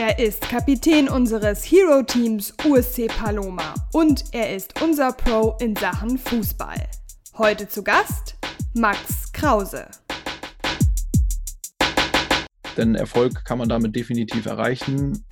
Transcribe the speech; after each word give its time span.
Er 0.00 0.18
ist 0.18 0.40
Kapitän 0.48 1.10
unseres 1.10 1.62
Hero-Teams 1.62 2.54
USC 2.64 3.06
Paloma 3.08 3.74
und 3.92 4.24
er 4.32 4.56
ist 4.56 4.80
unser 4.80 5.12
Pro 5.12 5.58
in 5.60 5.76
Sachen 5.76 6.16
Fußball. 6.16 6.88
Heute 7.36 7.68
zu 7.68 7.84
Gast 7.84 8.38
Max 8.72 9.30
Krause. 9.30 9.88
Denn 12.78 12.94
Erfolg 12.94 13.44
kann 13.44 13.58
man 13.58 13.68
damit 13.68 13.94
definitiv 13.94 14.46
erreichen, 14.46 15.22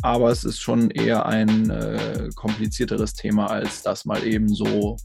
aber 0.00 0.30
es 0.30 0.44
ist 0.44 0.60
schon 0.60 0.88
eher 0.88 1.26
ein 1.26 1.68
äh, 1.68 2.30
komplizierteres 2.36 3.12
Thema, 3.12 3.50
als 3.50 3.82
das 3.82 4.06
mal 4.06 4.26
eben 4.26 4.48
so 4.48 4.96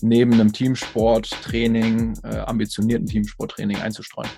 neben 0.00 0.32
einem 0.32 0.54
Teamsporttraining, 0.54 2.18
äh, 2.22 2.38
ambitionierten 2.38 3.06
Teamsporttraining 3.06 3.76
einzustreuen. 3.76 4.30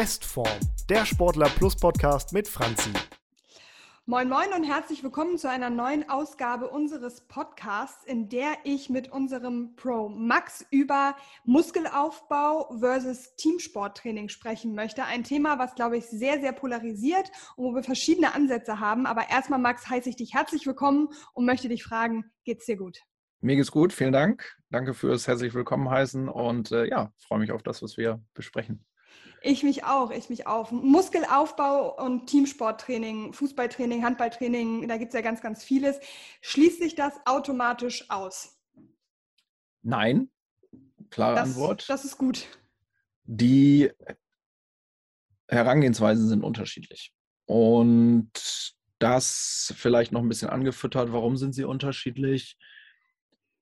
Bestform, 0.00 0.60
der 0.88 1.04
Sportler 1.04 1.48
Plus 1.48 1.74
Podcast 1.74 2.32
mit 2.32 2.46
Franzi. 2.46 2.92
Moin 4.06 4.28
Moin 4.28 4.52
und 4.56 4.62
herzlich 4.62 5.02
willkommen 5.02 5.38
zu 5.38 5.50
einer 5.50 5.70
neuen 5.70 6.08
Ausgabe 6.08 6.68
unseres 6.68 7.22
Podcasts, 7.22 8.04
in 8.04 8.28
der 8.28 8.52
ich 8.62 8.90
mit 8.90 9.10
unserem 9.10 9.74
Pro 9.74 10.08
Max 10.08 10.64
über 10.70 11.16
Muskelaufbau 11.46 12.78
versus 12.78 13.34
Teamsporttraining 13.38 14.28
sprechen 14.28 14.76
möchte. 14.76 15.02
Ein 15.02 15.24
Thema, 15.24 15.58
was, 15.58 15.74
glaube 15.74 15.96
ich, 15.96 16.04
sehr, 16.04 16.38
sehr 16.38 16.52
polarisiert 16.52 17.32
und 17.56 17.64
wo 17.64 17.74
wir 17.74 17.82
verschiedene 17.82 18.36
Ansätze 18.36 18.78
haben. 18.78 19.04
Aber 19.04 19.28
erstmal, 19.28 19.58
Max, 19.58 19.90
heiße 19.90 20.08
ich 20.10 20.14
dich 20.14 20.32
herzlich 20.32 20.64
willkommen 20.64 21.08
und 21.34 21.44
möchte 21.44 21.68
dich 21.68 21.82
fragen, 21.82 22.30
geht's 22.44 22.66
dir 22.66 22.76
gut? 22.76 23.00
Mir 23.40 23.56
geht's 23.56 23.72
gut, 23.72 23.92
vielen 23.92 24.12
Dank. 24.12 24.58
Danke 24.70 24.94
fürs 24.94 25.26
herzlich 25.26 25.54
willkommen 25.54 25.90
heißen 25.90 26.28
und 26.28 26.70
äh, 26.70 26.88
ja, 26.88 27.12
freue 27.18 27.40
mich 27.40 27.50
auf 27.50 27.64
das, 27.64 27.82
was 27.82 27.96
wir 27.96 28.22
besprechen. 28.32 28.84
Ich 29.42 29.62
mich 29.62 29.84
auch, 29.84 30.10
ich 30.10 30.28
mich 30.30 30.46
auch. 30.46 30.72
Muskelaufbau 30.72 32.04
und 32.04 32.26
Teamsporttraining, 32.26 33.32
Fußballtraining, 33.32 34.04
Handballtraining, 34.04 34.88
da 34.88 34.96
gibt 34.96 35.10
es 35.10 35.14
ja 35.14 35.20
ganz, 35.20 35.40
ganz 35.40 35.62
vieles. 35.62 36.00
Schließt 36.40 36.80
sich 36.80 36.94
das 36.94 37.14
automatisch 37.24 38.10
aus? 38.10 38.58
Nein, 39.82 40.30
klare 41.10 41.36
das, 41.36 41.50
Antwort. 41.50 41.88
Das 41.88 42.04
ist 42.04 42.18
gut. 42.18 42.46
Die 43.24 43.90
Herangehensweisen 45.46 46.28
sind 46.28 46.42
unterschiedlich. 46.42 47.14
Und 47.46 48.30
das 48.98 49.72
vielleicht 49.76 50.12
noch 50.12 50.20
ein 50.20 50.28
bisschen 50.28 50.50
angefüttert. 50.50 51.12
Warum 51.12 51.36
sind 51.36 51.54
sie 51.54 51.64
unterschiedlich? 51.64 52.58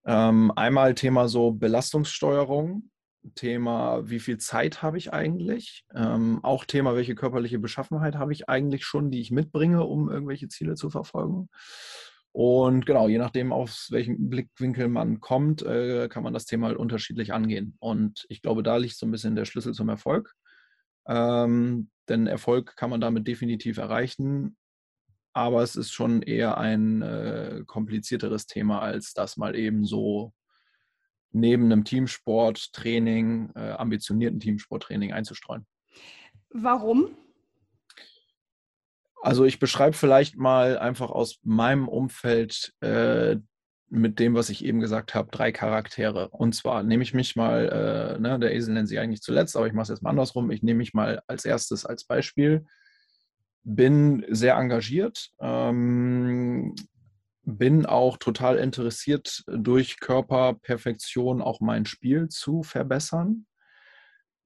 Ähm, 0.06 0.52
einmal 0.56 0.94
Thema 0.94 1.28
so 1.28 1.52
Belastungssteuerung. 1.52 2.90
Thema, 3.34 4.08
wie 4.08 4.20
viel 4.20 4.38
Zeit 4.38 4.82
habe 4.82 4.98
ich 4.98 5.12
eigentlich? 5.12 5.84
Ähm, 5.94 6.40
auch 6.42 6.64
Thema, 6.64 6.94
welche 6.94 7.14
körperliche 7.14 7.58
Beschaffenheit 7.58 8.16
habe 8.16 8.32
ich 8.32 8.48
eigentlich 8.48 8.84
schon, 8.84 9.10
die 9.10 9.20
ich 9.20 9.30
mitbringe, 9.30 9.84
um 9.84 10.10
irgendwelche 10.10 10.48
Ziele 10.48 10.74
zu 10.74 10.90
verfolgen. 10.90 11.48
Und 12.32 12.84
genau, 12.84 13.08
je 13.08 13.18
nachdem, 13.18 13.52
aus 13.52 13.88
welchem 13.90 14.28
Blickwinkel 14.28 14.88
man 14.88 15.20
kommt, 15.20 15.62
äh, 15.62 16.08
kann 16.08 16.22
man 16.22 16.34
das 16.34 16.44
Thema 16.44 16.66
halt 16.68 16.76
unterschiedlich 16.76 17.32
angehen. 17.32 17.76
Und 17.78 18.26
ich 18.28 18.42
glaube, 18.42 18.62
da 18.62 18.76
liegt 18.76 18.96
so 18.96 19.06
ein 19.06 19.10
bisschen 19.10 19.36
der 19.36 19.46
Schlüssel 19.46 19.72
zum 19.72 19.88
Erfolg. 19.88 20.34
Ähm, 21.08 21.90
denn 22.08 22.26
Erfolg 22.26 22.76
kann 22.76 22.90
man 22.90 23.00
damit 23.00 23.26
definitiv 23.26 23.78
erreichen, 23.78 24.56
aber 25.32 25.62
es 25.62 25.76
ist 25.76 25.92
schon 25.92 26.22
eher 26.22 26.58
ein 26.58 27.02
äh, 27.02 27.62
komplizierteres 27.66 28.46
Thema, 28.46 28.80
als 28.80 29.12
das 29.12 29.36
mal 29.36 29.54
eben 29.54 29.84
so 29.84 30.32
neben 31.32 31.64
einem 31.64 31.84
Teamsporttraining, 31.84 33.50
äh, 33.54 33.72
ambitionierten 33.72 34.40
Teamsporttraining 34.40 35.12
einzustreuen. 35.12 35.66
Warum? 36.50 37.16
Also 39.22 39.44
ich 39.44 39.58
beschreibe 39.58 39.96
vielleicht 39.96 40.36
mal 40.36 40.78
einfach 40.78 41.10
aus 41.10 41.38
meinem 41.42 41.88
Umfeld 41.88 42.72
äh, 42.80 43.36
mit 43.88 44.18
dem, 44.18 44.34
was 44.34 44.50
ich 44.50 44.64
eben 44.64 44.80
gesagt 44.80 45.14
habe, 45.14 45.30
drei 45.30 45.52
Charaktere. 45.52 46.28
Und 46.30 46.54
zwar 46.54 46.82
nehme 46.82 47.02
ich 47.02 47.14
mich 47.14 47.36
mal, 47.36 48.16
äh, 48.16 48.20
ne, 48.20 48.38
der 48.38 48.54
Esel 48.54 48.74
nennt 48.74 48.88
sich 48.88 48.98
eigentlich 48.98 49.22
zuletzt, 49.22 49.56
aber 49.56 49.66
ich 49.66 49.72
mache 49.72 49.84
es 49.84 49.88
jetzt 49.90 50.02
mal 50.02 50.10
andersrum. 50.10 50.50
Ich 50.50 50.62
nehme 50.62 50.78
mich 50.78 50.94
mal 50.94 51.22
als 51.26 51.44
erstes 51.44 51.86
als 51.86 52.04
Beispiel. 52.04 52.66
Bin 53.62 54.24
sehr 54.28 54.56
engagiert, 54.56 55.30
ähm, 55.40 56.74
bin 57.46 57.86
auch 57.86 58.16
total 58.16 58.58
interessiert, 58.58 59.44
durch 59.46 60.00
Körperperfektion 60.00 61.40
auch 61.40 61.60
mein 61.60 61.86
Spiel 61.86 62.28
zu 62.28 62.64
verbessern. 62.64 63.46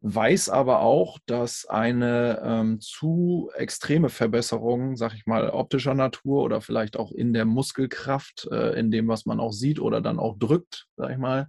Weiß 0.02 0.48
aber 0.48 0.80
auch, 0.80 1.18
dass 1.26 1.66
eine 1.66 2.40
ähm, 2.44 2.80
zu 2.80 3.50
extreme 3.54 4.10
Verbesserung, 4.10 4.96
sag 4.96 5.14
ich 5.14 5.26
mal, 5.26 5.50
optischer 5.50 5.94
Natur 5.94 6.42
oder 6.42 6.60
vielleicht 6.60 6.98
auch 6.98 7.12
in 7.12 7.32
der 7.32 7.46
Muskelkraft, 7.46 8.48
äh, 8.50 8.78
in 8.78 8.90
dem, 8.90 9.08
was 9.08 9.26
man 9.26 9.40
auch 9.40 9.52
sieht 9.52 9.80
oder 9.80 10.00
dann 10.00 10.18
auch 10.18 10.38
drückt, 10.38 10.86
sag 10.96 11.10
ich 11.10 11.18
mal, 11.18 11.48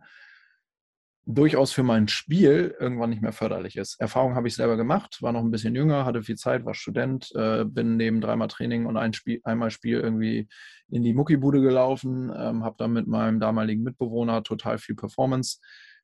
durchaus 1.25 1.71
für 1.71 1.83
mein 1.83 2.07
Spiel 2.07 2.75
irgendwann 2.79 3.11
nicht 3.11 3.21
mehr 3.21 3.31
förderlich 3.31 3.75
ist. 3.75 3.99
Erfahrung 3.99 4.35
habe 4.35 4.47
ich 4.47 4.55
selber 4.55 4.75
gemacht, 4.75 5.21
war 5.21 5.31
noch 5.31 5.41
ein 5.41 5.51
bisschen 5.51 5.75
jünger, 5.75 6.05
hatte 6.05 6.23
viel 6.23 6.35
Zeit, 6.35 6.65
war 6.65 6.73
Student, 6.73 7.31
äh, 7.35 7.63
bin 7.63 7.97
neben 7.97 8.21
dreimal 8.21 8.47
Training 8.47 8.85
und 8.85 8.97
ein 8.97 9.13
Spiel, 9.13 9.39
einmal 9.43 9.69
Spiel 9.69 9.99
irgendwie 9.99 10.47
in 10.89 11.03
die 11.03 11.13
Muckibude 11.13 11.61
gelaufen, 11.61 12.31
ähm, 12.35 12.63
habe 12.63 12.75
dann 12.77 12.93
mit 12.93 13.07
meinem 13.07 13.39
damaligen 13.39 13.83
Mitbewohner 13.83 14.43
total 14.43 14.77
viel 14.79 14.95
Performance 14.95 15.59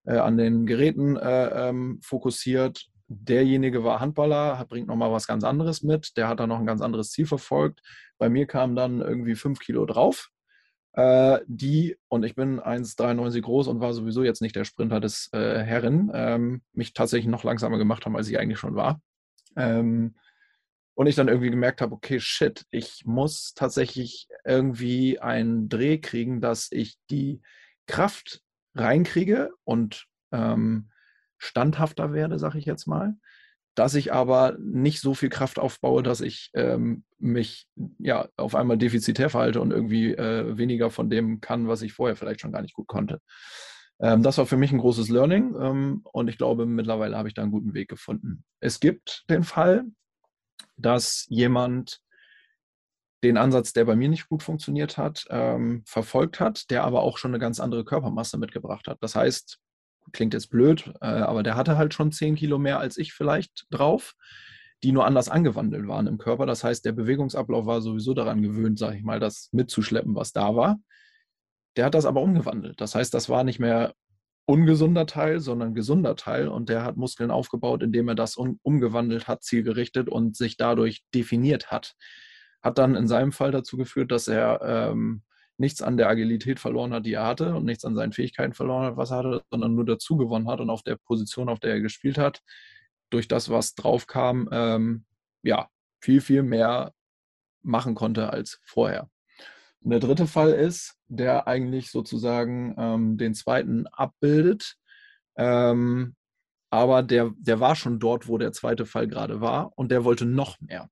äh, 0.05 0.17
an 0.17 0.37
den 0.37 0.65
Geräten 0.65 1.17
äh, 1.17 1.69
ähm, 1.69 1.99
fokussiert. 2.03 2.85
Derjenige 3.09 3.83
war 3.83 3.99
Handballer, 3.99 4.65
bringt 4.69 4.87
nochmal 4.87 5.11
was 5.11 5.27
ganz 5.27 5.43
anderes 5.43 5.81
mit. 5.81 6.15
Der 6.17 6.27
hat 6.27 6.39
dann 6.39 6.49
noch 6.49 6.59
ein 6.59 6.65
ganz 6.65 6.81
anderes 6.81 7.09
Ziel 7.11 7.25
verfolgt. 7.25 7.81
Bei 8.17 8.29
mir 8.29 8.45
kam 8.45 8.75
dann 8.75 9.01
irgendwie 9.01 9.35
fünf 9.35 9.59
Kilo 9.59 9.85
drauf 9.85 10.29
äh, 10.97 11.41
die, 11.45 11.95
und 12.07 12.23
ich 12.23 12.33
bin 12.33 12.59
1,93 12.59 13.41
groß 13.41 13.67
und 13.67 13.79
war 13.79 13.93
sowieso 13.93 14.23
jetzt 14.23 14.41
nicht 14.41 14.55
der 14.55 14.65
Sprinter 14.65 14.99
des 14.99 15.29
äh, 15.31 15.59
Herren, 15.59 16.09
ähm, 16.11 16.63
mich 16.73 16.93
tatsächlich 16.93 17.29
noch 17.29 17.43
langsamer 17.43 17.77
gemacht 17.77 18.05
haben, 18.05 18.15
als 18.15 18.27
ich 18.27 18.39
eigentlich 18.39 18.57
schon 18.57 18.73
war. 18.73 18.99
Ähm, 19.55 20.15
und 20.95 21.05
ich 21.05 21.13
dann 21.13 21.27
irgendwie 21.27 21.51
gemerkt 21.51 21.81
habe, 21.81 21.93
okay, 21.93 22.19
shit, 22.19 22.65
ich 22.71 23.05
muss 23.05 23.53
tatsächlich 23.53 24.27
irgendwie 24.43 25.19
einen 25.19 25.69
Dreh 25.69 25.99
kriegen, 25.99 26.41
dass 26.41 26.71
ich 26.71 26.97
die 27.11 27.43
Kraft 27.85 28.41
reinkriege 28.73 29.51
und 29.65 30.07
ähm, 30.31 30.89
standhafter 31.37 32.11
werde, 32.11 32.39
sag 32.39 32.55
ich 32.55 32.65
jetzt 32.65 32.87
mal 32.87 33.13
dass 33.77 33.93
ich 33.93 34.11
aber 34.11 34.57
nicht 34.59 35.01
so 35.01 35.13
viel 35.13 35.29
Kraft 35.29 35.59
aufbaue, 35.59 36.01
dass 36.01 36.21
ich 36.21 36.49
ähm, 36.55 37.03
mich 37.19 37.67
ja 37.99 38.27
auf 38.35 38.55
einmal 38.55 38.77
defizitär 38.77 39.29
verhalte 39.29 39.61
und 39.61 39.69
irgendwie 39.69 40.15
äh, 40.15 40.57
weniger 40.57 40.89
von 40.89 41.11
dem 41.11 41.41
kann, 41.41 41.67
was 41.67 41.83
ich 41.83 41.93
vorher 41.93 42.15
vielleicht 42.15 42.41
schon 42.41 42.51
gar 42.51 42.63
nicht 42.63 42.73
gut 42.73 42.87
konnte. 42.87 43.21
Ähm, 43.99 44.23
das 44.23 44.39
war 44.39 44.47
für 44.47 44.57
mich 44.57 44.71
ein 44.71 44.79
großes 44.79 45.09
Learning 45.09 45.55
ähm, 45.61 46.01
und 46.11 46.27
ich 46.27 46.39
glaube, 46.39 46.65
mittlerweile 46.65 47.15
habe 47.15 47.27
ich 47.27 47.35
da 47.35 47.43
einen 47.43 47.51
guten 47.51 47.75
Weg 47.75 47.87
gefunden. 47.87 48.43
Es 48.59 48.79
gibt 48.79 49.25
den 49.29 49.43
Fall, 49.43 49.83
dass 50.75 51.27
jemand 51.29 51.99
den 53.23 53.37
Ansatz, 53.37 53.73
der 53.73 53.85
bei 53.85 53.95
mir 53.95 54.09
nicht 54.09 54.27
gut 54.27 54.41
funktioniert 54.41 54.97
hat, 54.97 55.27
ähm, 55.29 55.83
verfolgt 55.85 56.39
hat, 56.39 56.71
der 56.71 56.83
aber 56.83 57.03
auch 57.03 57.19
schon 57.19 57.31
eine 57.31 57.39
ganz 57.39 57.59
andere 57.59 57.85
Körpermasse 57.85 58.39
mitgebracht 58.39 58.87
hat. 58.87 58.97
Das 59.01 59.15
heißt, 59.15 59.59
klingt 60.13 60.33
jetzt 60.33 60.49
blöd, 60.49 60.91
äh, 61.01 61.07
aber 61.07 61.43
der 61.43 61.55
hatte 61.55 61.77
halt 61.77 61.93
schon 61.93 62.11
10 62.11 62.35
Kilo 62.35 62.57
mehr 62.57 62.79
als 62.79 62.97
ich 62.97 63.13
vielleicht 63.13 63.65
drauf, 63.69 64.13
die 64.83 64.91
nur 64.91 65.05
anders 65.05 65.29
angewandelt 65.29 65.87
waren 65.87 66.07
im 66.07 66.17
Körper. 66.17 66.45
Das 66.45 66.63
heißt, 66.63 66.85
der 66.85 66.91
Bewegungsablauf 66.91 67.65
war 67.65 67.81
sowieso 67.81 68.13
daran 68.13 68.41
gewöhnt, 68.41 68.77
sage 68.77 68.97
ich 68.97 69.03
mal, 69.03 69.19
das 69.19 69.49
mitzuschleppen, 69.51 70.15
was 70.15 70.33
da 70.33 70.55
war. 70.55 70.79
Der 71.75 71.85
hat 71.85 71.95
das 71.95 72.05
aber 72.05 72.21
umgewandelt. 72.21 72.79
Das 72.81 72.95
heißt, 72.95 73.13
das 73.13 73.29
war 73.29 73.43
nicht 73.43 73.59
mehr 73.59 73.93
ungesunder 74.45 75.05
Teil, 75.05 75.39
sondern 75.41 75.75
gesunder 75.75 76.15
Teil 76.15 76.47
und 76.47 76.69
der 76.69 76.83
hat 76.83 76.95
Muskeln 76.95 77.31
aufgebaut, 77.31 77.83
indem 77.83 78.07
er 78.07 78.15
das 78.15 78.37
umgewandelt 78.37 79.27
hat, 79.27 79.43
zielgerichtet 79.43 80.07
und 80.07 80.37
sich 80.37 80.55
dadurch 80.55 81.03
definiert 81.13 81.69
hat. 81.69 81.95
Hat 82.61 82.77
dann 82.77 82.95
in 82.95 83.07
seinem 83.07 83.33
Fall 83.33 83.51
dazu 83.51 83.77
geführt, 83.77 84.11
dass 84.11 84.27
er 84.27 84.61
ähm, 84.63 85.23
nichts 85.57 85.81
an 85.81 85.97
der 85.97 86.09
Agilität 86.09 86.59
verloren 86.59 86.93
hat, 86.93 87.05
die 87.05 87.13
er 87.13 87.25
hatte 87.25 87.55
und 87.55 87.65
nichts 87.65 87.85
an 87.85 87.95
seinen 87.95 88.13
Fähigkeiten 88.13 88.53
verloren 88.53 88.85
hat, 88.85 88.97
was 88.97 89.11
er 89.11 89.17
hatte, 89.17 89.43
sondern 89.49 89.75
nur 89.75 89.85
dazu 89.85 90.17
gewonnen 90.17 90.47
hat 90.47 90.59
und 90.59 90.69
auf 90.69 90.83
der 90.83 90.97
Position, 90.97 91.49
auf 91.49 91.59
der 91.59 91.71
er 91.71 91.81
gespielt 91.81 92.17
hat, 92.17 92.41
durch 93.09 93.27
das, 93.27 93.49
was 93.49 93.75
drauf 93.75 94.07
kam, 94.07 94.49
ähm, 94.51 95.05
ja, 95.43 95.67
viel, 96.01 96.21
viel 96.21 96.43
mehr 96.43 96.93
machen 97.63 97.95
konnte 97.95 98.31
als 98.31 98.59
vorher. 98.63 99.09
Und 99.81 99.91
der 99.91 99.99
dritte 99.99 100.27
Fall 100.27 100.51
ist, 100.51 100.95
der 101.07 101.47
eigentlich 101.47 101.91
sozusagen 101.91 102.75
ähm, 102.77 103.17
den 103.17 103.33
zweiten 103.33 103.87
abbildet, 103.87 104.75
ähm, 105.37 106.15
aber 106.69 107.03
der, 107.03 107.31
der 107.37 107.59
war 107.59 107.75
schon 107.75 107.99
dort, 107.99 108.27
wo 108.27 108.37
der 108.37 108.51
zweite 108.51 108.85
Fall 108.85 109.07
gerade 109.07 109.39
war 109.39 109.71
und 109.77 109.89
der 109.89 110.03
wollte 110.03 110.25
noch 110.25 110.59
mehr. 110.59 110.89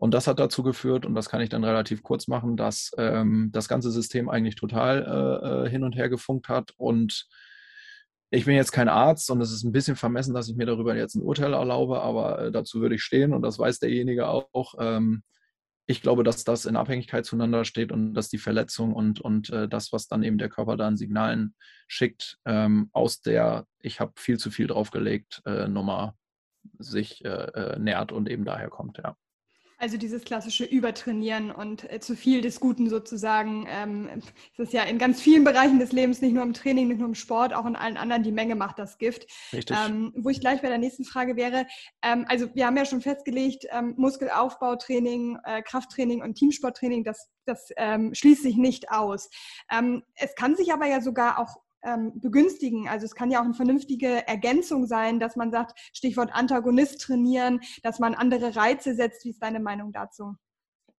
Und 0.00 0.14
das 0.14 0.26
hat 0.26 0.40
dazu 0.40 0.62
geführt, 0.62 1.04
und 1.04 1.14
das 1.14 1.28
kann 1.28 1.42
ich 1.42 1.50
dann 1.50 1.62
relativ 1.62 2.02
kurz 2.02 2.26
machen, 2.26 2.56
dass 2.56 2.90
ähm, 2.96 3.50
das 3.52 3.68
ganze 3.68 3.90
System 3.90 4.30
eigentlich 4.30 4.54
total 4.54 5.04
äh, 5.04 5.66
äh 5.66 5.70
hin 5.70 5.84
und 5.84 5.94
her 5.94 6.08
gefunkt 6.08 6.48
hat 6.48 6.72
und 6.78 7.28
ich 8.30 8.44
bin 8.44 8.54
jetzt 8.54 8.72
kein 8.72 8.88
Arzt 8.88 9.30
und 9.30 9.40
es 9.40 9.52
ist 9.52 9.64
ein 9.64 9.72
bisschen 9.72 9.96
vermessen, 9.96 10.34
dass 10.34 10.48
ich 10.48 10.56
mir 10.56 10.66
darüber 10.66 10.96
jetzt 10.96 11.16
ein 11.16 11.22
Urteil 11.22 11.52
erlaube, 11.52 12.00
aber 12.00 12.46
äh, 12.46 12.52
dazu 12.52 12.80
würde 12.80 12.94
ich 12.94 13.02
stehen 13.02 13.34
und 13.34 13.42
das 13.42 13.58
weiß 13.58 13.80
derjenige 13.80 14.28
auch. 14.28 14.74
Ähm, 14.78 15.22
ich 15.86 16.02
glaube, 16.02 16.22
dass 16.22 16.44
das 16.44 16.66
in 16.66 16.76
Abhängigkeit 16.76 17.26
zueinander 17.26 17.64
steht 17.64 17.90
und 17.90 18.14
dass 18.14 18.28
die 18.28 18.38
Verletzung 18.38 18.94
und, 18.94 19.20
und 19.20 19.50
äh, 19.50 19.68
das, 19.68 19.92
was 19.92 20.06
dann 20.06 20.22
eben 20.22 20.38
der 20.38 20.48
Körper 20.48 20.76
da 20.76 20.86
an 20.86 20.96
Signalen 20.96 21.56
schickt, 21.88 22.38
ähm, 22.44 22.88
aus 22.92 23.20
der 23.20 23.66
ich 23.80 23.98
habe 23.98 24.12
viel 24.16 24.38
zu 24.38 24.52
viel 24.52 24.68
draufgelegt 24.68 25.42
äh, 25.44 25.66
Nummer 25.66 26.14
sich 26.78 27.24
äh, 27.24 27.28
äh 27.28 27.78
nährt 27.80 28.12
und 28.12 28.30
eben 28.30 28.44
daher 28.44 28.68
kommt, 28.68 28.98
ja. 28.98 29.16
Also 29.80 29.96
dieses 29.96 30.24
klassische 30.24 30.64
Übertrainieren 30.66 31.50
und 31.50 31.90
äh, 31.90 32.00
zu 32.00 32.14
viel 32.14 32.42
des 32.42 32.60
Guten 32.60 32.90
sozusagen. 32.90 33.66
Ähm, 33.66 34.10
das 34.58 34.68
ist 34.68 34.74
ja 34.74 34.82
in 34.82 34.98
ganz 34.98 35.22
vielen 35.22 35.42
Bereichen 35.42 35.78
des 35.78 35.92
Lebens, 35.92 36.20
nicht 36.20 36.34
nur 36.34 36.42
im 36.42 36.52
Training, 36.52 36.88
nicht 36.88 36.98
nur 36.98 37.08
im 37.08 37.14
Sport, 37.14 37.54
auch 37.54 37.64
in 37.64 37.76
allen 37.76 37.96
anderen, 37.96 38.22
die 38.22 38.30
Menge 38.30 38.56
macht 38.56 38.78
das 38.78 38.98
Gift. 38.98 39.26
Richtig. 39.54 39.74
Ähm, 39.74 40.12
wo 40.16 40.28
ich 40.28 40.40
gleich 40.40 40.60
bei 40.60 40.68
der 40.68 40.76
nächsten 40.76 41.04
Frage 41.04 41.34
wäre, 41.34 41.66
ähm, 42.02 42.26
also 42.28 42.54
wir 42.54 42.66
haben 42.66 42.76
ja 42.76 42.84
schon 42.84 43.00
festgelegt, 43.00 43.64
ähm, 43.70 43.94
Muskelaufbautraining, 43.96 45.38
äh, 45.44 45.62
Krafttraining 45.62 46.20
und 46.20 46.34
Teamsporttraining, 46.34 47.02
das, 47.02 47.30
das 47.46 47.70
ähm, 47.78 48.14
schließt 48.14 48.42
sich 48.42 48.58
nicht 48.58 48.90
aus. 48.90 49.30
Ähm, 49.70 50.02
es 50.14 50.34
kann 50.34 50.56
sich 50.56 50.74
aber 50.74 50.88
ja 50.88 51.00
sogar 51.00 51.38
auch 51.38 51.56
ähm, 51.82 52.12
begünstigen. 52.20 52.88
Also 52.88 53.06
es 53.06 53.14
kann 53.14 53.30
ja 53.30 53.40
auch 53.40 53.44
eine 53.44 53.54
vernünftige 53.54 54.26
Ergänzung 54.26 54.86
sein, 54.86 55.20
dass 55.20 55.36
man 55.36 55.50
sagt, 55.50 55.78
Stichwort 55.92 56.30
Antagonist 56.32 57.00
trainieren, 57.00 57.60
dass 57.82 57.98
man 57.98 58.14
andere 58.14 58.56
Reize 58.56 58.94
setzt. 58.94 59.24
Wie 59.24 59.30
ist 59.30 59.42
deine 59.42 59.60
Meinung 59.60 59.92
dazu? 59.92 60.36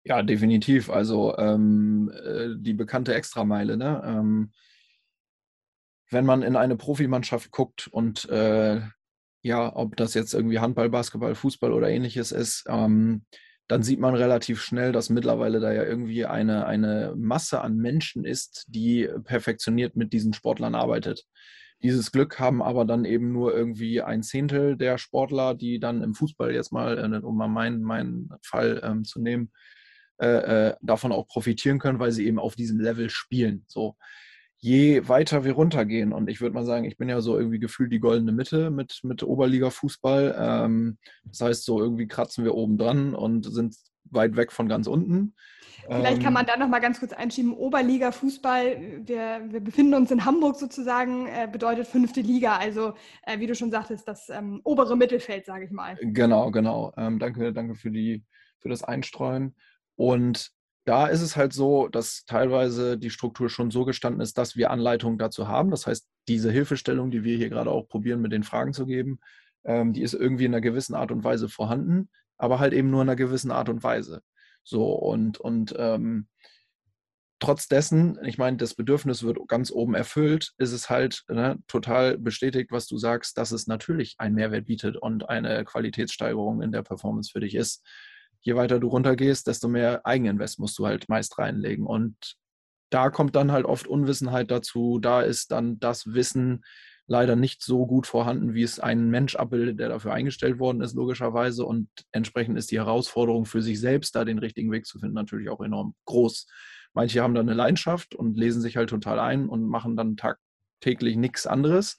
Ja, 0.04 0.24
definitiv. 0.24 0.90
Also 0.90 1.38
ähm, 1.38 2.12
äh, 2.26 2.56
die 2.58 2.74
bekannte 2.74 3.14
Extrameile. 3.14 3.78
Ne? 3.78 4.02
Ähm, 4.06 4.52
wenn 6.10 6.26
man 6.26 6.42
in 6.42 6.56
eine 6.56 6.76
Profimannschaft 6.76 7.52
guckt 7.52 7.88
und 7.88 8.28
äh, 8.30 8.82
ja, 9.44 9.76
ob 9.76 9.96
das 9.96 10.14
jetzt 10.14 10.34
irgendwie 10.34 10.60
Handball, 10.60 10.90
Basketball, 10.90 11.36
Fußball 11.36 11.72
oder 11.72 11.90
ähnliches 11.90 12.32
ist, 12.32 12.66
ähm, 12.68 13.26
dann 13.72 13.84
sieht 13.84 14.02
man 14.02 14.16
relativ 14.16 14.62
schnell, 14.62 14.92
dass 14.92 15.10
mittlerweile 15.10 15.62
da 15.62 15.72
ja 15.72 15.86
irgendwie 15.86 16.26
eine, 16.26 16.66
eine 16.66 17.14
Masse 17.16 17.62
an 17.62 17.78
Menschen 17.78 18.26
ist, 18.26 18.66
die 18.68 19.08
perfektioniert 19.24 19.96
mit 19.96 20.12
diesen 20.12 20.34
Sportlern 20.34 20.76
arbeitet. 20.76 21.24
Dieses 21.82 22.12
Glück 22.12 22.38
haben 22.38 22.62
aber 22.62 22.84
dann 22.84 23.06
eben 23.06 23.32
nur 23.32 23.56
irgendwie 23.56 24.02
ein 24.02 24.24
Zehntel 24.24 24.76
der 24.76 24.98
Sportler, 24.98 25.56
die 25.56 25.80
dann 25.80 26.04
im 26.04 26.16
Fußball 26.16 26.54
jetzt 26.54 26.74
mal, 26.74 26.98
äh, 26.98 27.26
um 27.26 27.38
mal 27.38 27.48
meinen, 27.48 27.82
meinen 27.82 28.30
Fall 28.44 28.82
ähm, 28.84 29.06
zu 29.06 29.22
nehmen, 29.22 29.54
äh, 30.20 30.28
äh, 30.72 30.76
davon 30.82 31.14
auch 31.14 31.28
profitieren 31.28 31.80
können, 31.80 32.00
weil 32.00 32.12
sie 32.12 32.28
eben 32.28 32.40
auf 32.40 32.58
diesem 32.58 32.78
Level 32.78 33.10
spielen. 33.10 33.64
So 33.70 33.96
je 34.62 35.08
weiter 35.08 35.44
wir 35.44 35.54
runtergehen, 35.54 36.14
und 36.14 36.30
ich 36.30 36.40
würde 36.40 36.54
mal 36.54 36.66
sagen, 36.66 36.86
ich 36.86 36.98
bin 36.98 37.10
ja 37.10 37.20
so 37.20 37.38
irgendwie 37.38 37.60
gefühlt 37.60 37.92
die 37.92 38.00
goldene 38.00 38.32
Mitte 38.32 38.70
mit, 38.70 39.00
mit 39.04 39.24
Oberliga-Fußball. 39.24 40.36
Ähm, 40.38 40.98
das 41.26 41.42
heißt, 41.42 41.66
so 41.66 41.82
irgendwie 41.82 42.08
kratzen 42.08 42.44
wir 42.46 42.54
oben 42.54 42.78
dran 42.78 43.16
und 43.16 43.52
sind 43.52 43.76
weit 44.06 44.36
weg 44.36 44.52
von 44.52 44.70
ganz 44.70 44.88
unten. 44.88 45.34
Vielleicht 45.88 46.22
kann 46.22 46.28
ähm, 46.28 46.34
man 46.34 46.46
da 46.46 46.58
noch 46.58 46.68
mal 46.68 46.80
ganz 46.80 47.00
kurz 47.00 47.12
einschieben. 47.12 47.54
Oberliga-Fußball, 47.54 49.02
wir, 49.04 49.42
wir 49.50 49.60
befinden 49.62 49.96
uns 49.96 50.12
in 50.12 50.26
Hamburg 50.26 50.58
sozusagen, 50.58 51.26
äh, 51.26 51.48
bedeutet 51.52 51.88
fünfte 51.88 52.22
Liga. 52.22 52.58
Also, 52.58 52.94
äh, 53.24 53.40
wie 53.40 53.48
du 53.48 53.56
schon 53.56 53.72
sagtest, 53.72 54.08
das 54.08 54.30
ähm, 54.30 54.62
obere 54.64 54.96
Mittelfeld, 54.96 55.48
sage 55.48 55.66
ich 55.66 55.72
mal. 55.72 55.98
Genau, 56.02 56.52
genau. 56.52 56.94
Ähm, 56.98 57.18
danke, 57.18 57.52
danke 57.52 57.74
für, 57.74 57.90
die, 57.90 58.24
für 58.60 58.70
das 58.70 58.84
Einstreuen. 58.84 59.56
Und 59.96 60.52
da 60.86 61.08
ist 61.08 61.22
es 61.22 61.36
halt 61.36 61.54
so, 61.54 61.88
dass 61.88 62.26
teilweise 62.26 62.98
die 62.98 63.12
Struktur 63.12 63.50
schon 63.50 63.70
so 63.70 63.86
gestanden 63.86 64.22
ist, 64.22 64.38
dass 64.38 64.56
wir 64.56 64.72
Anleitungen 64.72 65.20
dazu 65.20 65.48
haben. 65.48 65.70
Das 65.70 65.86
heißt, 65.86 66.08
diese 66.28 66.52
Hilfestellung, 66.52 67.12
die 67.12 67.24
wir 67.24 67.38
hier 67.38 67.50
gerade 67.50 67.70
auch 67.70 67.88
probieren, 67.88 68.22
mit 68.22 68.32
den 68.32 68.44
Fragen 68.44 68.74
zu 68.74 68.86
geben, 68.86 69.20
ähm, 69.64 69.94
die 69.94 70.02
ist 70.02 70.14
irgendwie 70.14 70.46
in 70.46 70.54
einer 70.54 70.62
gewissen 70.62 70.96
Art 70.96 71.12
und 71.12 71.24
Weise 71.24 71.50
vorhanden, 71.50 72.10
aber 72.38 72.60
halt 72.60 72.74
eben 72.74 72.90
nur 72.90 73.04
in 73.04 73.10
einer 73.10 73.16
gewissen 73.16 73.52
Art 73.52 73.70
und 73.70 73.84
Weise. 73.84 74.22
So, 74.64 74.86
und, 74.94 75.40
und 75.40 75.76
ähm, 75.78 76.28
trotz 77.40 77.68
dessen, 77.68 78.18
ich 78.24 78.40
meine, 78.40 78.58
das 78.58 78.74
Bedürfnis 78.74 79.24
wird 79.24 79.38
ganz 79.48 79.72
oben 79.72 79.94
erfüllt, 79.94 80.54
ist 80.58 80.72
es 80.72 80.90
halt 80.90 81.24
ne, 81.28 81.60
total 81.68 82.18
bestätigt, 82.18 82.72
was 82.72 82.88
du 82.88 82.98
sagst, 82.98 83.38
dass 83.38 83.52
es 83.52 83.68
natürlich 83.68 84.16
einen 84.18 84.36
Mehrwert 84.36 84.66
bietet 84.66 84.98
und 84.98 85.30
eine 85.30 85.64
Qualitätssteigerung 85.64 86.64
in 86.64 86.72
der 86.72 86.84
Performance 86.84 87.32
für 87.32 87.40
dich 87.40 87.54
ist 87.54 87.84
je 88.42 88.56
weiter 88.56 88.80
du 88.80 88.88
runtergehst, 88.88 89.48
desto 89.48 89.68
mehr 89.68 90.06
Eigeninvest 90.06 90.60
musst 90.60 90.78
du 90.80 90.88
halt 90.88 91.08
meist 91.10 91.38
reinlegen. 91.38 91.86
Und 91.86 92.36
da 92.90 93.10
kommt 93.10 93.36
dann 93.36 93.52
halt 93.52 93.66
oft 93.66 93.88
Unwissenheit 93.88 94.52
dazu. 94.52 95.00
Da 95.00 95.22
ist 95.22 95.52
dann 95.52 95.80
das 95.80 96.14
Wissen 96.14 96.64
leider 97.08 97.36
nicht 97.36 97.62
so 97.64 97.86
gut 97.86 98.08
vorhanden, 98.08 98.54
wie 98.54 98.64
es 98.64 98.80
ein 98.80 99.10
Mensch 99.10 99.36
abbildet, 99.36 99.80
der 99.80 99.90
dafür 99.90 100.14
eingestellt 100.14 100.60
worden 100.60 100.82
ist, 100.82 100.96
logischerweise. 100.96 101.66
Und 101.66 101.90
entsprechend 102.12 102.58
ist 102.58 102.72
die 102.72 102.80
Herausforderung 102.80 103.46
für 103.46 103.62
sich 103.62 103.80
selbst, 103.80 104.16
da 104.16 104.26
den 104.26 104.40
richtigen 104.40 104.72
Weg 104.72 104.86
zu 104.86 105.00
finden, 105.00 105.16
natürlich 105.16 105.50
auch 105.50 105.62
enorm 105.62 105.94
groß. 106.06 106.48
Manche 106.94 107.22
haben 107.22 107.36
dann 107.36 107.48
eine 107.48 107.56
Leidenschaft 107.56 108.16
und 108.16 108.38
lesen 108.38 108.62
sich 108.62 108.78
halt 108.78 108.90
total 108.90 109.20
ein 109.20 109.48
und 109.48 109.68
machen 109.68 109.96
dann 109.96 110.18
tagtäglich 110.18 111.16
nichts 111.16 111.48
anderes. 111.48 111.98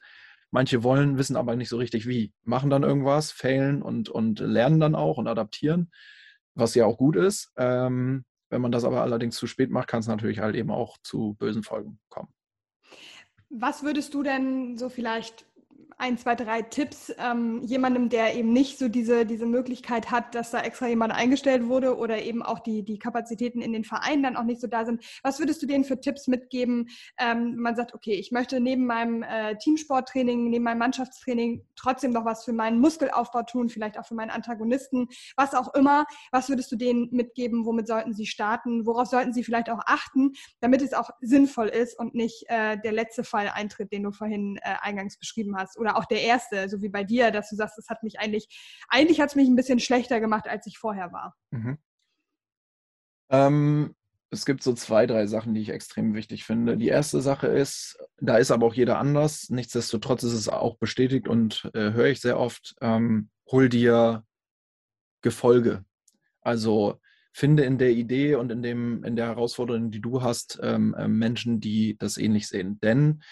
Manche 0.51 0.83
wollen, 0.83 1.17
wissen 1.17 1.37
aber 1.37 1.57
nicht 1.57 1.71
so 1.71 1.79
richtig 1.79 2.07
wie, 2.07 2.33
machen 2.45 2.69
dann 2.69 2.83
irgendwas, 2.83 3.33
failen 3.33 3.81
und, 3.81 4.11
und 4.11 4.41
lernen 4.41 4.81
dann 4.81 4.95
auch 4.95 5.17
und 5.17 5.29
adaptieren 5.29 5.91
was 6.55 6.75
ja 6.75 6.87
auch 6.87 6.97
gut 6.99 7.17
ist. 7.17 7.53
Ähm, 7.57 8.25
wenn 8.51 8.61
man 8.61 8.73
das 8.73 8.85
aber 8.85 9.03
allerdings 9.03 9.37
zu 9.37 9.47
spät 9.47 9.71
macht, 9.71 9.89
kann 9.89 10.01
es 10.01 10.07
natürlich 10.07 10.41
halt 10.41 10.55
eben 10.57 10.71
auch 10.71 10.99
zu 11.03 11.35
bösen 11.39 11.63
Folgen 11.63 11.99
kommen. 12.11 12.33
Was 13.49 13.83
würdest 13.83 14.15
du 14.15 14.23
denn 14.23 14.77
so 14.79 14.89
vielleicht 14.89 15.47
ein, 15.99 16.19
zwei, 16.19 16.35
drei 16.35 16.63
Tipps 16.63 17.13
ähm, 17.19 17.63
jemandem, 17.63 18.09
der 18.09 18.35
eben 18.35 18.53
nicht 18.53 18.79
so 18.79 18.89
diese, 18.89 19.27
diese 19.27 19.47
Möglichkeit 19.47 20.11
hat, 20.11 20.35
dass 20.35 20.51
da 20.51 20.61
extra 20.61 20.87
jemand 20.89 21.13
eingestellt 21.13 21.67
wurde 21.69 21.97
oder 21.97 22.23
eben 22.23 22.43
auch 22.43 22.59
die, 22.59 22.83
die 22.83 22.99
Kapazitäten 22.99 23.61
in 23.61 23.73
den 23.73 23.85
Vereinen 23.85 24.23
dann 24.23 24.37
auch 24.37 24.45
nicht 24.45 24.61
so 24.61 24.67
da 24.67 24.85
sind. 24.85 25.05
Was 25.23 25.39
würdest 25.39 25.63
du 25.63 25.67
denen 25.67 25.85
für 25.85 26.01
Tipps 26.01 26.27
mitgeben, 26.29 26.89
ähm, 27.19 27.57
man 27.57 27.77
sagt, 27.77 27.95
okay, 27.95 28.15
ich 28.15 28.33
möchte 28.33 28.61
neben 28.61 28.87
meinem 28.87 29.23
äh, 29.23 29.57
Teamsporttraining, 29.57 30.51
neben 30.51 30.65
meinem 30.65 30.79
Mannschaftstraining 30.79 31.65
trotzdem 31.77 32.13
noch 32.13 32.25
was 32.25 32.45
für 32.45 32.53
meinen 32.53 32.81
Muskelaufbau 32.81 33.43
tun, 33.43 33.69
vielleicht 33.69 33.99
auch 33.99 34.07
für 34.07 34.15
meinen 34.15 34.31
Antagonisten, 34.31 35.09
was 35.37 35.55
auch 35.55 35.75
immer. 35.75 36.07
Was 36.31 36.49
würdest 36.49 36.71
du 36.73 36.77
denen 36.77 37.09
mitgeben? 37.11 37.65
Womit 37.67 37.87
sollten 37.87 38.15
sie 38.15 38.27
starten? 38.27 38.87
Worauf 38.87 39.09
sollten 39.09 39.33
sie 39.33 39.45
vielleicht 39.45 39.71
auch 39.71 39.81
achten, 39.87 40.33
damit 40.61 40.83
es 40.83 40.95
auch 40.95 41.11
sinnvoll 41.21 41.69
ist 41.69 41.99
und 41.99 42.15
nicht 42.15 42.45
äh, 42.49 42.79
der 42.79 42.93
letzte 42.93 43.25
Fall 43.25 43.49
eintritt, 43.49 43.93
den 43.93 44.05
du 44.05 44.13
vorhin 44.13 44.57
äh, 44.59 44.75
eingangs 44.81 45.19
beschrieben 45.19 45.57
hast? 45.57 45.77
Oder 45.83 45.97
auch 45.97 46.05
der 46.05 46.23
erste, 46.23 46.69
so 46.69 46.81
wie 46.81 46.89
bei 46.89 47.03
dir, 47.03 47.33
dass 47.33 47.51
du 47.51 47.57
sagst, 47.57 47.77
es 47.77 47.89
hat 47.89 48.05
mich 48.05 48.21
eigentlich, 48.21 48.49
eigentlich 48.89 49.21
hat 49.21 49.31
es 49.31 49.35
mich 49.35 49.49
ein 49.49 49.57
bisschen 49.57 49.81
schlechter 49.81 50.21
gemacht, 50.21 50.47
als 50.47 50.65
ich 50.67 50.79
vorher 50.79 51.13
war. 51.13 51.35
Mhm. 51.51 51.77
Ähm, 53.31 53.97
es 54.31 54.47
gibt 54.47 54.63
so 54.63 54.73
zwei, 54.75 55.07
drei 55.07 55.27
Sachen, 55.27 55.55
die 55.55 55.61
ich 55.61 55.71
extrem 55.71 56.15
wichtig 56.15 56.45
finde. 56.45 56.77
Die 56.77 56.87
erste 56.87 57.21
Sache 57.21 57.49
ist, 57.49 57.99
da 58.21 58.37
ist 58.37 58.53
aber 58.53 58.67
auch 58.67 58.75
jeder 58.75 58.99
anders. 58.99 59.51
Nichtsdestotrotz 59.51 60.23
ist 60.23 60.35
es 60.35 60.49
auch 60.49 60.79
bestätigt 60.79 61.27
und 61.27 61.69
äh, 61.75 61.93
höre 61.93 62.07
ich 62.07 62.21
sehr 62.21 62.39
oft, 62.39 62.77
ähm, 62.81 63.29
hol 63.51 63.69
dir 63.69 64.25
Gefolge. 65.21 65.85
Also 66.43 67.01
finde 67.33 67.65
in 67.65 67.79
der 67.79 67.91
Idee 67.91 68.37
und 68.37 68.53
in, 68.53 68.63
dem, 68.63 69.03
in 69.05 69.17
der 69.17 69.27
Herausforderung, 69.27 69.91
die 69.91 70.01
du 70.01 70.23
hast, 70.23 70.61
ähm, 70.63 70.95
äh, 70.95 71.09
Menschen, 71.09 71.61
die 71.61 71.97
das 71.99 72.19
ähnlich 72.19 72.47
sehen. 72.47 72.79
Denn 72.81 73.23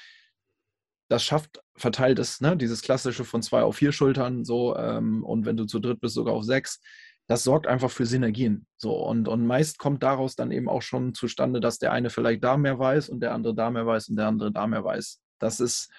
das 1.11 1.25
schafft 1.25 1.61
verteiltes, 1.77 2.41
ne, 2.41 2.57
dieses 2.57 2.83
klassische 2.83 3.25
von 3.25 3.43
zwei 3.43 3.63
auf 3.63 3.77
vier 3.77 3.91
Schultern 3.91 4.45
so 4.45 4.77
ähm, 4.77 5.25
und 5.25 5.45
wenn 5.45 5.57
du 5.57 5.65
zu 5.65 5.81
dritt 5.81 6.01
bist, 6.01 6.15
sogar 6.15 6.35
auf 6.35 6.45
sechs. 6.45 6.81
Das 7.27 7.43
sorgt 7.45 7.67
einfach 7.67 7.91
für 7.91 8.07
Synergien. 8.07 8.67
So 8.77 8.95
und, 8.95 9.27
und 9.29 9.47
meist 9.47 9.79
kommt 9.79 10.03
daraus 10.05 10.37
dann 10.37 10.53
eben 10.53 10.69
auch 10.69 10.83
schon 10.83 11.15
zustande, 11.15 11.61
dass 11.61 11.79
der 11.79 11.93
eine 11.93 12.11
vielleicht 12.11 12.45
da 12.45 12.57
mehr 12.57 12.79
weiß 12.79 13.09
und 13.09 13.21
der 13.21 13.35
andere 13.35 13.55
da 13.55 13.71
mehr 13.71 13.87
weiß 13.87 14.09
und 14.09 14.17
der 14.17 14.29
andere 14.29 14.53
da 14.53 14.67
mehr 14.69 14.85
weiß. 14.85 15.21
Das 15.41 15.59
ist 15.59 15.91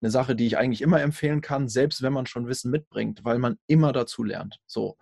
eine 0.00 0.10
Sache, 0.10 0.36
die 0.36 0.46
ich 0.46 0.56
eigentlich 0.56 0.82
immer 0.82 1.00
empfehlen 1.00 1.40
kann, 1.40 1.68
selbst 1.68 2.02
wenn 2.02 2.12
man 2.12 2.26
schon 2.26 2.46
Wissen 2.46 2.70
mitbringt, 2.70 3.24
weil 3.24 3.38
man 3.38 3.58
immer 3.66 3.92
dazu 3.92 4.22
lernt. 4.22 4.60
So. 4.66 4.96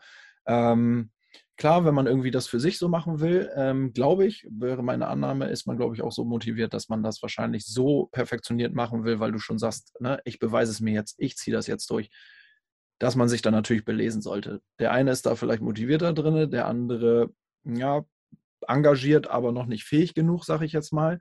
Ähm, 0.46 1.10
Klar, 1.56 1.84
wenn 1.84 1.94
man 1.94 2.06
irgendwie 2.06 2.30
das 2.30 2.46
für 2.46 2.58
sich 2.58 2.78
so 2.78 2.88
machen 2.88 3.20
will, 3.20 3.50
ähm, 3.54 3.92
glaube 3.92 4.24
ich, 4.26 4.46
wäre 4.50 4.82
meine 4.82 5.06
Annahme, 5.08 5.48
ist 5.48 5.66
man, 5.66 5.76
glaube 5.76 5.94
ich, 5.94 6.02
auch 6.02 6.10
so 6.10 6.24
motiviert, 6.24 6.72
dass 6.72 6.88
man 6.88 7.02
das 7.02 7.20
wahrscheinlich 7.22 7.66
so 7.66 8.08
perfektioniert 8.12 8.74
machen 8.74 9.04
will, 9.04 9.20
weil 9.20 9.32
du 9.32 9.38
schon 9.38 9.58
sagst, 9.58 9.92
ne, 10.00 10.20
ich 10.24 10.38
beweise 10.38 10.72
es 10.72 10.80
mir 10.80 10.94
jetzt, 10.94 11.16
ich 11.18 11.36
ziehe 11.36 11.54
das 11.54 11.66
jetzt 11.66 11.90
durch, 11.90 12.10
dass 12.98 13.16
man 13.16 13.28
sich 13.28 13.42
dann 13.42 13.52
natürlich 13.52 13.84
belesen 13.84 14.22
sollte. 14.22 14.62
Der 14.78 14.92
eine 14.92 15.10
ist 15.10 15.26
da 15.26 15.36
vielleicht 15.36 15.62
motivierter 15.62 16.12
drin, 16.14 16.50
der 16.50 16.66
andere, 16.66 17.30
ja, 17.64 18.04
engagiert, 18.66 19.28
aber 19.28 19.52
noch 19.52 19.66
nicht 19.66 19.84
fähig 19.84 20.14
genug, 20.14 20.44
sage 20.44 20.64
ich 20.64 20.72
jetzt 20.72 20.92
mal. 20.92 21.20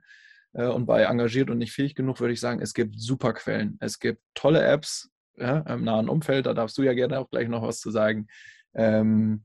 Äh, 0.54 0.66
und 0.66 0.86
bei 0.86 1.02
engagiert 1.02 1.50
und 1.50 1.58
nicht 1.58 1.72
fähig 1.72 1.94
genug 1.94 2.20
würde 2.20 2.32
ich 2.32 2.40
sagen, 2.40 2.60
es 2.60 2.74
gibt 2.74 2.98
super 2.98 3.32
Quellen. 3.34 3.76
Es 3.80 3.98
gibt 3.98 4.22
tolle 4.34 4.64
Apps 4.64 5.10
ja, 5.36 5.58
im 5.60 5.84
nahen 5.84 6.08
Umfeld, 6.08 6.46
da 6.46 6.54
darfst 6.54 6.76
du 6.78 6.82
ja 6.82 6.92
gerne 6.94 7.18
auch 7.18 7.30
gleich 7.30 7.48
noch 7.48 7.62
was 7.62 7.80
zu 7.80 7.90
sagen. 7.90 8.26
Ähm, 8.74 9.44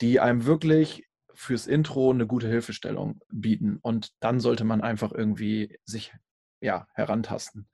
die 0.00 0.20
einem 0.20 0.44
wirklich 0.44 1.06
fürs 1.34 1.66
Intro 1.66 2.10
eine 2.10 2.26
gute 2.26 2.48
Hilfestellung 2.48 3.20
bieten. 3.30 3.78
Und 3.82 4.12
dann 4.20 4.40
sollte 4.40 4.64
man 4.64 4.80
einfach 4.80 5.12
irgendwie 5.12 5.78
sich 5.84 6.12
ja, 6.60 6.86
herantasten. 6.94 7.68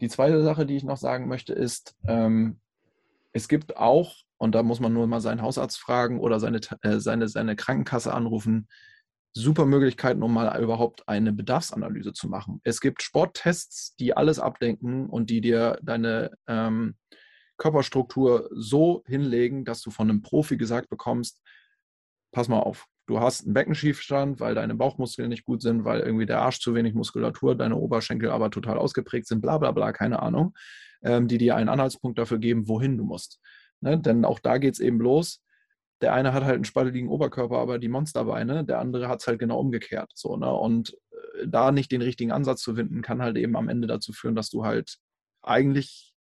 Die 0.00 0.08
zweite 0.08 0.42
Sache, 0.42 0.66
die 0.66 0.76
ich 0.76 0.84
noch 0.84 0.96
sagen 0.96 1.28
möchte, 1.28 1.52
ist, 1.52 1.96
ähm, 2.06 2.60
es 3.32 3.48
gibt 3.48 3.76
auch, 3.76 4.16
und 4.38 4.54
da 4.54 4.62
muss 4.62 4.80
man 4.80 4.92
nur 4.92 5.06
mal 5.06 5.20
seinen 5.20 5.42
Hausarzt 5.42 5.78
fragen 5.78 6.20
oder 6.20 6.40
seine, 6.40 6.60
äh, 6.82 6.98
seine, 6.98 7.28
seine 7.28 7.56
Krankenkasse 7.56 8.12
anrufen, 8.12 8.68
super 9.34 9.66
Möglichkeiten, 9.66 10.22
um 10.22 10.32
mal 10.32 10.60
überhaupt 10.60 11.08
eine 11.08 11.32
Bedarfsanalyse 11.32 12.12
zu 12.12 12.28
machen. 12.28 12.60
Es 12.64 12.80
gibt 12.80 13.02
Sporttests, 13.02 13.94
die 13.96 14.16
alles 14.16 14.38
abdenken 14.38 15.08
und 15.08 15.30
die 15.30 15.40
dir 15.40 15.78
deine 15.82 16.30
ähm, 16.46 16.96
Körperstruktur 17.58 18.48
so 18.52 19.02
hinlegen, 19.06 19.64
dass 19.64 19.82
du 19.82 19.90
von 19.90 20.08
einem 20.08 20.22
Profi 20.22 20.56
gesagt 20.56 20.88
bekommst, 20.88 21.42
pass 22.32 22.48
mal 22.48 22.60
auf, 22.60 22.86
du 23.06 23.20
hast 23.20 23.44
einen 23.44 23.54
Beckenschiefstand, 23.54 24.40
weil 24.40 24.54
deine 24.54 24.74
Bauchmuskeln 24.74 25.28
nicht 25.28 25.44
gut 25.44 25.62
sind, 25.62 25.84
weil 25.84 26.00
irgendwie 26.00 26.26
der 26.26 26.40
Arsch 26.40 26.60
zu 26.60 26.74
wenig 26.74 26.94
Muskulatur, 26.94 27.56
deine 27.56 27.76
Oberschenkel 27.76 28.30
aber 28.30 28.50
total 28.50 28.78
ausgeprägt 28.78 29.26
sind, 29.26 29.40
bla 29.40 29.58
bla 29.58 29.72
bla, 29.72 29.92
keine 29.92 30.22
Ahnung, 30.22 30.56
ähm, 31.02 31.28
die 31.28 31.38
dir 31.38 31.56
einen 31.56 31.68
Anhaltspunkt 31.68 32.18
dafür 32.18 32.38
geben, 32.38 32.68
wohin 32.68 32.96
du 32.96 33.04
musst. 33.04 33.40
Ne? 33.80 33.98
Denn 33.98 34.24
auch 34.24 34.38
da 34.38 34.58
geht 34.58 34.74
es 34.74 34.80
eben 34.80 35.00
los. 35.00 35.42
Der 36.00 36.12
eine 36.12 36.32
hat 36.32 36.44
halt 36.44 36.54
einen 36.54 36.64
spatteligen 36.64 37.08
Oberkörper, 37.08 37.58
aber 37.58 37.78
die 37.78 37.88
Monsterbeine, 37.88 38.64
der 38.64 38.78
andere 38.78 39.08
hat 39.08 39.20
es 39.20 39.26
halt 39.26 39.40
genau 39.40 39.58
umgekehrt. 39.58 40.12
So, 40.14 40.36
ne? 40.36 40.52
Und 40.52 40.96
äh, 41.10 41.48
da 41.48 41.72
nicht 41.72 41.90
den 41.90 42.02
richtigen 42.02 42.30
Ansatz 42.30 42.62
zu 42.62 42.76
finden, 42.76 43.02
kann 43.02 43.22
halt 43.22 43.36
eben 43.36 43.56
am 43.56 43.68
Ende 43.68 43.88
dazu 43.88 44.12
führen, 44.12 44.36
dass 44.36 44.50
du 44.50 44.64
halt 44.64 44.98
eigentlich 45.42 46.14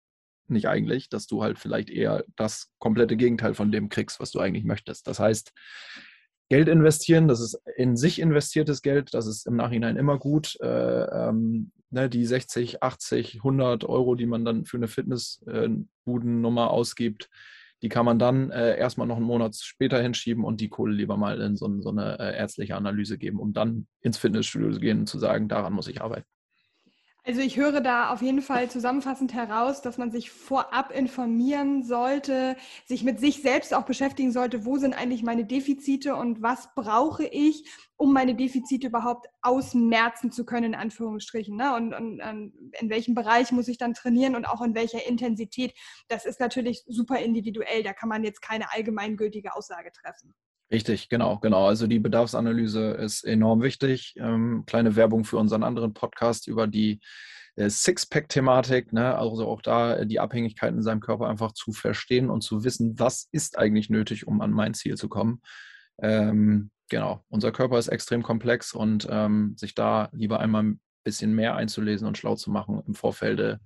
nicht 0.50 0.68
eigentlich, 0.68 1.08
dass 1.08 1.26
du 1.26 1.42
halt 1.42 1.58
vielleicht 1.58 1.90
eher 1.90 2.24
das 2.36 2.72
komplette 2.78 3.16
Gegenteil 3.16 3.54
von 3.54 3.72
dem 3.72 3.88
kriegst, 3.88 4.20
was 4.20 4.30
du 4.30 4.40
eigentlich 4.40 4.64
möchtest. 4.64 5.06
Das 5.06 5.18
heißt, 5.18 5.52
Geld 6.48 6.68
investieren, 6.68 7.26
das 7.26 7.40
ist 7.40 7.60
in 7.76 7.96
sich 7.96 8.20
investiertes 8.20 8.82
Geld, 8.82 9.14
das 9.14 9.26
ist 9.26 9.46
im 9.46 9.56
Nachhinein 9.56 9.96
immer 9.96 10.18
gut. 10.18 10.56
Äh, 10.60 10.66
ähm, 10.68 11.72
ne, 11.90 12.08
die 12.08 12.24
60, 12.24 12.82
80, 12.82 13.36
100 13.36 13.84
Euro, 13.84 14.14
die 14.14 14.26
man 14.26 14.44
dann 14.44 14.64
für 14.64 14.76
eine 14.76 14.88
Fitnessbudennummer 14.88 16.64
äh, 16.64 16.68
ausgibt, 16.68 17.28
die 17.82 17.88
kann 17.88 18.06
man 18.06 18.18
dann 18.18 18.50
äh, 18.50 18.78
erstmal 18.78 19.06
noch 19.06 19.16
einen 19.16 19.26
Monat 19.26 19.56
später 19.56 20.00
hinschieben 20.00 20.44
und 20.44 20.60
die 20.60 20.68
Kohle 20.68 20.94
lieber 20.94 21.16
mal 21.16 21.40
in 21.40 21.56
so, 21.56 21.80
so 21.80 21.90
eine 21.90 22.18
äh, 22.18 22.36
ärztliche 22.36 22.76
Analyse 22.76 23.18
geben, 23.18 23.38
um 23.38 23.52
dann 23.52 23.86
ins 24.00 24.18
Fitnessstudio 24.18 24.70
zu 24.72 24.80
gehen 24.80 25.00
und 25.00 25.08
zu 25.08 25.18
sagen, 25.18 25.48
daran 25.48 25.72
muss 25.72 25.88
ich 25.88 26.00
arbeiten. 26.00 26.26
Also 27.26 27.40
ich 27.40 27.56
höre 27.56 27.80
da 27.80 28.10
auf 28.10 28.22
jeden 28.22 28.40
Fall 28.40 28.70
zusammenfassend 28.70 29.34
heraus, 29.34 29.82
dass 29.82 29.98
man 29.98 30.12
sich 30.12 30.30
vorab 30.30 30.92
informieren 30.92 31.82
sollte, 31.82 32.56
sich 32.84 33.02
mit 33.02 33.18
sich 33.18 33.42
selbst 33.42 33.74
auch 33.74 33.82
beschäftigen 33.82 34.30
sollte, 34.30 34.64
wo 34.64 34.76
sind 34.78 34.94
eigentlich 34.94 35.24
meine 35.24 35.44
Defizite 35.44 36.14
und 36.14 36.40
was 36.40 36.72
brauche 36.76 37.24
ich, 37.24 37.68
um 37.96 38.12
meine 38.12 38.36
Defizite 38.36 38.86
überhaupt 38.86 39.26
ausmerzen 39.42 40.30
zu 40.30 40.46
können, 40.46 40.66
in 40.66 40.74
Anführungsstrichen. 40.76 41.56
Ne? 41.56 41.74
Und, 41.74 41.94
und, 41.94 42.20
und 42.20 42.52
in 42.78 42.90
welchem 42.90 43.16
Bereich 43.16 43.50
muss 43.50 43.66
ich 43.66 43.78
dann 43.78 43.94
trainieren 43.94 44.36
und 44.36 44.44
auch 44.44 44.62
in 44.62 44.76
welcher 44.76 45.04
Intensität. 45.04 45.74
Das 46.06 46.26
ist 46.26 46.38
natürlich 46.38 46.84
super 46.86 47.18
individuell, 47.18 47.82
da 47.82 47.92
kann 47.92 48.08
man 48.08 48.22
jetzt 48.22 48.40
keine 48.40 48.70
allgemeingültige 48.72 49.52
Aussage 49.56 49.90
treffen. 49.90 50.32
Richtig, 50.70 51.08
genau, 51.08 51.38
genau. 51.38 51.66
Also 51.66 51.86
die 51.86 52.00
Bedarfsanalyse 52.00 52.90
ist 52.92 53.24
enorm 53.24 53.62
wichtig. 53.62 54.14
Ähm, 54.16 54.64
kleine 54.66 54.96
Werbung 54.96 55.24
für 55.24 55.38
unseren 55.38 55.62
anderen 55.62 55.94
Podcast 55.94 56.48
über 56.48 56.66
die 56.66 57.00
äh, 57.54 57.70
Sixpack-Thematik, 57.70 58.92
ne? 58.92 59.16
also 59.16 59.46
auch 59.46 59.62
da 59.62 60.04
die 60.04 60.18
Abhängigkeiten 60.18 60.78
in 60.78 60.82
seinem 60.82 61.00
Körper 61.00 61.28
einfach 61.28 61.52
zu 61.52 61.72
verstehen 61.72 62.30
und 62.30 62.42
zu 62.42 62.64
wissen, 62.64 62.98
was 62.98 63.28
ist 63.30 63.58
eigentlich 63.58 63.90
nötig, 63.90 64.26
um 64.26 64.40
an 64.40 64.50
mein 64.50 64.74
Ziel 64.74 64.96
zu 64.96 65.08
kommen. 65.08 65.40
Ähm, 65.98 66.70
genau, 66.88 67.24
unser 67.28 67.52
Körper 67.52 67.78
ist 67.78 67.88
extrem 67.88 68.24
komplex 68.24 68.72
und 68.72 69.06
ähm, 69.08 69.54
sich 69.56 69.74
da 69.74 70.08
lieber 70.12 70.40
einmal 70.40 70.64
ein 70.64 70.80
bisschen 71.04 71.32
mehr 71.32 71.54
einzulesen 71.54 72.08
und 72.08 72.18
schlau 72.18 72.34
zu 72.34 72.50
machen 72.50 72.82
im 72.86 72.94
Vorfeld, 72.94 73.60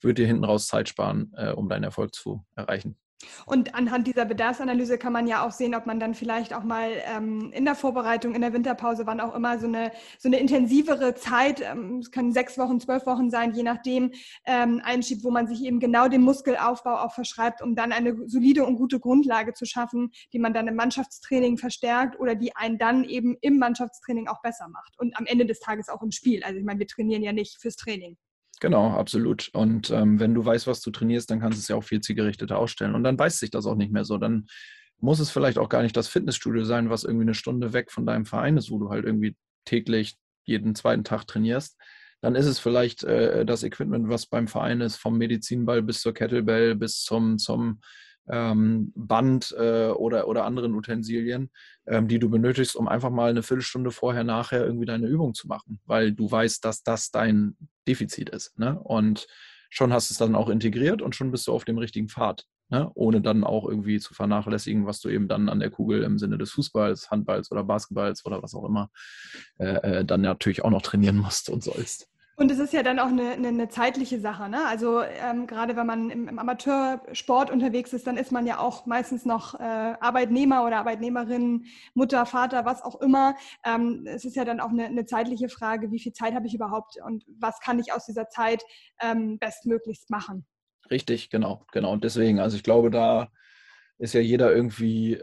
wird 0.00 0.18
dir 0.18 0.26
hinten 0.26 0.44
raus 0.44 0.68
Zeit 0.68 0.88
sparen, 0.88 1.32
äh, 1.36 1.50
um 1.50 1.68
deinen 1.68 1.84
Erfolg 1.84 2.14
zu 2.14 2.44
erreichen. 2.54 2.96
Und 3.46 3.74
anhand 3.74 4.06
dieser 4.06 4.24
Bedarfsanalyse 4.26 4.98
kann 4.98 5.12
man 5.12 5.26
ja 5.26 5.46
auch 5.46 5.52
sehen, 5.52 5.74
ob 5.74 5.86
man 5.86 5.98
dann 5.98 6.14
vielleicht 6.14 6.52
auch 6.52 6.64
mal 6.64 6.90
ähm, 7.06 7.50
in 7.52 7.64
der 7.64 7.74
Vorbereitung, 7.74 8.34
in 8.34 8.42
der 8.42 8.52
Winterpause, 8.52 9.06
wann 9.06 9.20
auch 9.20 9.34
immer, 9.34 9.58
so 9.58 9.66
eine, 9.66 9.92
so 10.18 10.28
eine 10.28 10.38
intensivere 10.38 11.14
Zeit, 11.14 11.62
ähm, 11.62 12.00
es 12.00 12.10
können 12.10 12.32
sechs 12.32 12.58
Wochen, 12.58 12.78
zwölf 12.78 13.06
Wochen 13.06 13.30
sein, 13.30 13.54
je 13.54 13.62
nachdem, 13.62 14.12
ähm, 14.44 14.82
einschiebt, 14.84 15.24
wo 15.24 15.30
man 15.30 15.46
sich 15.46 15.64
eben 15.64 15.80
genau 15.80 16.08
den 16.08 16.22
Muskelaufbau 16.22 16.98
auch 16.98 17.12
verschreibt, 17.12 17.62
um 17.62 17.74
dann 17.74 17.92
eine 17.92 18.16
solide 18.26 18.66
und 18.66 18.76
gute 18.76 19.00
Grundlage 19.00 19.54
zu 19.54 19.64
schaffen, 19.64 20.10
die 20.32 20.38
man 20.38 20.52
dann 20.52 20.68
im 20.68 20.76
Mannschaftstraining 20.76 21.56
verstärkt 21.56 22.20
oder 22.20 22.34
die 22.34 22.54
einen 22.54 22.78
dann 22.78 23.04
eben 23.04 23.36
im 23.40 23.58
Mannschaftstraining 23.58 24.28
auch 24.28 24.42
besser 24.42 24.68
macht 24.68 24.98
und 24.98 25.16
am 25.16 25.26
Ende 25.26 25.46
des 25.46 25.60
Tages 25.60 25.88
auch 25.88 26.02
im 26.02 26.10
Spiel. 26.10 26.42
Also 26.44 26.58
ich 26.58 26.64
meine, 26.64 26.80
wir 26.80 26.86
trainieren 26.86 27.22
ja 27.22 27.32
nicht 27.32 27.60
fürs 27.60 27.76
Training. 27.76 28.16
Genau, 28.60 28.90
absolut. 28.90 29.50
Und 29.52 29.90
ähm, 29.90 30.18
wenn 30.18 30.34
du 30.34 30.44
weißt, 30.44 30.66
was 30.66 30.80
du 30.80 30.90
trainierst, 30.90 31.30
dann 31.30 31.40
kannst 31.40 31.58
du 31.58 31.60
es 31.60 31.68
ja 31.68 31.76
auch 31.76 31.84
viel 31.84 32.00
zielgerichteter 32.00 32.58
ausstellen. 32.58 32.94
Und 32.94 33.04
dann 33.04 33.18
weiß 33.18 33.38
sich 33.38 33.50
das 33.50 33.66
auch 33.66 33.74
nicht 33.74 33.92
mehr 33.92 34.04
so. 34.04 34.16
Dann 34.16 34.46
muss 34.98 35.20
es 35.20 35.30
vielleicht 35.30 35.58
auch 35.58 35.68
gar 35.68 35.82
nicht 35.82 35.96
das 35.96 36.08
Fitnessstudio 36.08 36.64
sein, 36.64 36.88
was 36.88 37.04
irgendwie 37.04 37.24
eine 37.24 37.34
Stunde 37.34 37.74
weg 37.74 37.92
von 37.92 38.06
deinem 38.06 38.24
Verein 38.24 38.56
ist, 38.56 38.70
wo 38.70 38.78
du 38.78 38.88
halt 38.88 39.04
irgendwie 39.04 39.36
täglich 39.66 40.16
jeden 40.44 40.74
zweiten 40.74 41.04
Tag 41.04 41.26
trainierst. 41.26 41.76
Dann 42.22 42.34
ist 42.34 42.46
es 42.46 42.58
vielleicht 42.58 43.04
äh, 43.04 43.44
das 43.44 43.62
Equipment, 43.62 44.08
was 44.08 44.26
beim 44.26 44.48
Verein 44.48 44.80
ist, 44.80 44.96
vom 44.96 45.18
Medizinball 45.18 45.82
bis 45.82 46.00
zur 46.00 46.14
Kettlebell 46.14 46.74
bis 46.76 47.02
zum, 47.02 47.36
zum 47.36 47.80
ähm, 48.30 48.92
Band 48.94 49.54
äh, 49.58 49.88
oder, 49.88 50.28
oder 50.28 50.44
anderen 50.44 50.74
Utensilien, 50.74 51.50
ähm, 51.86 52.08
die 52.08 52.18
du 52.18 52.28
benötigst, 52.28 52.76
um 52.76 52.88
einfach 52.88 53.10
mal 53.10 53.30
eine 53.30 53.42
Viertelstunde 53.42 53.90
vorher, 53.90 54.24
nachher 54.24 54.64
irgendwie 54.64 54.86
deine 54.86 55.06
Übung 55.06 55.34
zu 55.34 55.46
machen, 55.48 55.80
weil 55.86 56.12
du 56.12 56.30
weißt, 56.30 56.64
dass 56.64 56.82
das 56.82 57.10
dein 57.10 57.56
Defizit 57.86 58.30
ist. 58.30 58.58
Ne? 58.58 58.78
Und 58.80 59.26
schon 59.70 59.92
hast 59.92 60.10
du 60.10 60.12
es 60.14 60.18
dann 60.18 60.34
auch 60.34 60.48
integriert 60.48 61.02
und 61.02 61.14
schon 61.14 61.30
bist 61.30 61.46
du 61.46 61.52
auf 61.52 61.64
dem 61.64 61.78
richtigen 61.78 62.08
Pfad. 62.08 62.46
Ne? 62.68 62.90
Ohne 62.94 63.20
dann 63.20 63.44
auch 63.44 63.68
irgendwie 63.68 64.00
zu 64.00 64.12
vernachlässigen, 64.12 64.86
was 64.86 65.00
du 65.00 65.08
eben 65.08 65.28
dann 65.28 65.48
an 65.48 65.60
der 65.60 65.70
Kugel 65.70 66.02
im 66.02 66.18
Sinne 66.18 66.36
des 66.36 66.50
Fußballs, 66.50 67.10
Handballs 67.10 67.52
oder 67.52 67.62
Basketballs 67.62 68.26
oder 68.26 68.42
was 68.42 68.54
auch 68.54 68.64
immer 68.64 68.90
äh, 69.58 69.98
äh, 70.00 70.04
dann 70.04 70.22
natürlich 70.22 70.64
auch 70.64 70.70
noch 70.70 70.82
trainieren 70.82 71.18
musst 71.18 71.48
und 71.48 71.62
sollst. 71.62 72.08
Und 72.38 72.50
es 72.50 72.58
ist 72.58 72.74
ja 72.74 72.82
dann 72.82 72.98
auch 72.98 73.06
eine, 73.06 73.30
eine, 73.30 73.48
eine 73.48 73.68
zeitliche 73.70 74.20
Sache. 74.20 74.50
Ne? 74.50 74.66
Also 74.66 75.00
ähm, 75.00 75.46
gerade 75.46 75.74
wenn 75.74 75.86
man 75.86 76.10
im, 76.10 76.28
im, 76.28 76.38
Amateursport 76.38 77.50
unterwegs 77.50 77.94
ist, 77.94 78.06
dann 78.06 78.18
ist 78.18 78.30
man 78.30 78.46
ja 78.46 78.58
auch 78.58 78.84
meistens 78.84 79.24
noch 79.24 79.58
äh, 79.58 79.62
Arbeitnehmer 79.62 80.66
oder 80.66 80.76
Arbeitnehmerin, 80.76 81.64
Mutter, 81.94 82.26
Vater, 82.26 82.66
was 82.66 82.82
auch 82.82 83.00
immer. 83.00 83.36
Ähm, 83.64 84.04
es 84.06 84.26
ist 84.26 84.36
ja 84.36 84.44
dann 84.44 84.60
auch 84.60 84.68
eine, 84.68 84.84
eine 84.84 85.06
zeitliche 85.06 85.48
Frage, 85.48 85.90
wie 85.92 85.98
viel 85.98 86.12
Zeit 86.12 86.34
habe 86.34 86.46
ich 86.46 86.54
überhaupt 86.54 86.96
und 87.02 87.24
was 87.38 87.58
kann 87.60 87.78
ich 87.78 87.94
aus 87.94 88.04
dieser 88.04 88.28
Zeit 88.28 88.62
ähm, 89.00 89.38
bestmöglichst 89.38 90.10
machen. 90.10 90.44
Richtig, 90.90 91.30
genau, 91.30 91.64
genau. 91.72 91.92
Und 91.92 92.04
deswegen, 92.04 92.38
also 92.38 92.56
ich 92.58 92.62
glaube, 92.62 92.90
da 92.90 93.28
ist 93.96 94.12
ja 94.12 94.20
jeder 94.20 94.54
irgendwie 94.54 95.22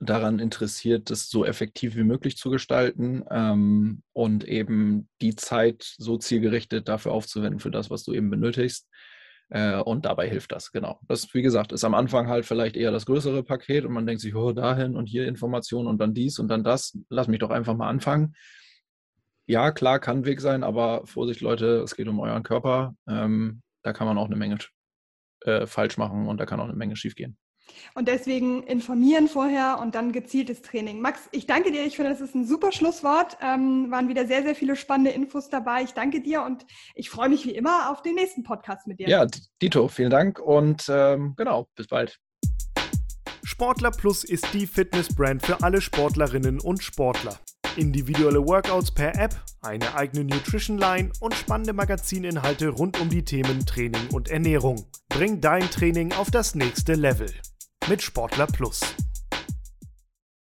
daran 0.00 0.38
interessiert, 0.38 1.10
das 1.10 1.28
so 1.28 1.44
effektiv 1.44 1.96
wie 1.96 2.04
möglich 2.04 2.36
zu 2.36 2.50
gestalten 2.50 3.24
ähm, 3.30 4.02
und 4.12 4.44
eben 4.44 5.08
die 5.20 5.34
Zeit 5.36 5.94
so 5.98 6.18
zielgerichtet 6.18 6.88
dafür 6.88 7.12
aufzuwenden 7.12 7.60
für 7.60 7.70
das, 7.70 7.90
was 7.90 8.04
du 8.04 8.12
eben 8.12 8.30
benötigst. 8.30 8.88
Äh, 9.50 9.76
und 9.76 10.04
dabei 10.04 10.28
hilft 10.28 10.52
das, 10.52 10.72
genau. 10.72 11.00
Das, 11.06 11.32
wie 11.34 11.42
gesagt, 11.42 11.72
ist 11.72 11.84
am 11.84 11.94
Anfang 11.94 12.28
halt 12.28 12.46
vielleicht 12.46 12.76
eher 12.76 12.90
das 12.90 13.06
größere 13.06 13.42
Paket 13.42 13.84
und 13.84 13.92
man 13.92 14.06
denkt 14.06 14.22
sich, 14.22 14.34
oh, 14.34 14.52
dahin 14.52 14.96
und 14.96 15.06
hier 15.06 15.28
Informationen 15.28 15.86
und 15.86 15.98
dann 15.98 16.14
dies 16.14 16.38
und 16.38 16.48
dann 16.48 16.64
das. 16.64 16.98
Lass 17.08 17.28
mich 17.28 17.40
doch 17.40 17.50
einfach 17.50 17.76
mal 17.76 17.88
anfangen. 17.88 18.34
Ja, 19.46 19.72
klar, 19.72 19.98
kann 20.00 20.24
Weg 20.24 20.40
sein, 20.40 20.64
aber 20.64 21.06
Vorsicht, 21.06 21.42
Leute, 21.42 21.82
es 21.82 21.94
geht 21.94 22.08
um 22.08 22.18
euren 22.20 22.42
Körper. 22.42 22.96
Ähm, 23.06 23.62
da 23.82 23.92
kann 23.92 24.06
man 24.06 24.16
auch 24.16 24.26
eine 24.26 24.36
Menge 24.36 24.58
äh, 25.42 25.66
falsch 25.66 25.98
machen 25.98 26.26
und 26.26 26.38
da 26.38 26.46
kann 26.46 26.60
auch 26.60 26.64
eine 26.64 26.74
Menge 26.74 26.96
schief 26.96 27.14
gehen. 27.14 27.36
Und 27.94 28.08
deswegen 28.08 28.62
informieren 28.64 29.28
vorher 29.28 29.78
und 29.80 29.94
dann 29.94 30.12
gezieltes 30.12 30.62
Training. 30.62 31.00
Max, 31.00 31.28
ich 31.32 31.46
danke 31.46 31.70
dir. 31.70 31.84
Ich 31.84 31.96
finde, 31.96 32.10
das 32.10 32.20
ist 32.20 32.34
ein 32.34 32.46
super 32.46 32.72
Schlusswort. 32.72 33.36
Ähm, 33.40 33.90
waren 33.90 34.08
wieder 34.08 34.26
sehr, 34.26 34.42
sehr 34.42 34.54
viele 34.54 34.76
spannende 34.76 35.12
Infos 35.12 35.48
dabei. 35.48 35.82
Ich 35.82 35.92
danke 35.92 36.20
dir 36.20 36.42
und 36.42 36.66
ich 36.94 37.10
freue 37.10 37.28
mich 37.28 37.46
wie 37.46 37.54
immer 37.54 37.90
auf 37.90 38.02
den 38.02 38.16
nächsten 38.16 38.42
Podcast 38.42 38.86
mit 38.86 38.98
dir. 38.98 39.08
Ja, 39.08 39.26
Dito, 39.62 39.88
vielen 39.88 40.10
Dank 40.10 40.38
und 40.38 40.86
ähm, 40.88 41.34
genau, 41.36 41.68
bis 41.76 41.86
bald. 41.86 42.18
Sportler 43.44 43.90
Plus 43.90 44.24
ist 44.24 44.52
die 44.52 44.66
Fitnessbrand 44.66 45.44
für 45.44 45.62
alle 45.62 45.80
Sportlerinnen 45.80 46.60
und 46.60 46.82
Sportler. 46.82 47.38
Individuelle 47.76 48.44
Workouts 48.44 48.92
per 48.92 49.16
App, 49.16 49.34
eine 49.60 49.94
eigene 49.94 50.24
Nutrition 50.24 50.78
Line 50.78 51.12
und 51.20 51.34
spannende 51.34 51.72
Magazininhalte 51.72 52.68
rund 52.68 53.00
um 53.00 53.10
die 53.10 53.24
Themen 53.24 53.66
Training 53.66 54.08
und 54.12 54.28
Ernährung. 54.28 54.86
Bring 55.08 55.40
dein 55.40 55.68
Training 55.70 56.12
auf 56.12 56.30
das 56.30 56.54
nächste 56.54 56.94
Level 56.94 57.30
mit 57.88 58.02
Sportler 58.02 58.46
Plus. 58.46 58.80